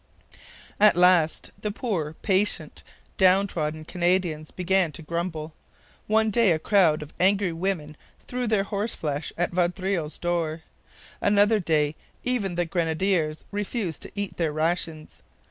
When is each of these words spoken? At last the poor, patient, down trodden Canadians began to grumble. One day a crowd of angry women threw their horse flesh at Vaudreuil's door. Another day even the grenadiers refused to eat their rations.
At 0.79 0.95
last 0.97 1.51
the 1.61 1.69
poor, 1.69 2.15
patient, 2.23 2.81
down 3.17 3.45
trodden 3.45 3.85
Canadians 3.85 4.49
began 4.49 4.91
to 4.93 5.03
grumble. 5.03 5.53
One 6.07 6.31
day 6.31 6.51
a 6.53 6.57
crowd 6.57 7.03
of 7.03 7.13
angry 7.19 7.53
women 7.53 7.95
threw 8.27 8.47
their 8.47 8.63
horse 8.63 8.95
flesh 8.95 9.31
at 9.37 9.51
Vaudreuil's 9.51 10.17
door. 10.17 10.63
Another 11.21 11.59
day 11.59 11.93
even 12.23 12.55
the 12.55 12.65
grenadiers 12.65 13.45
refused 13.51 14.01
to 14.01 14.11
eat 14.15 14.37
their 14.37 14.51
rations. 14.51 15.21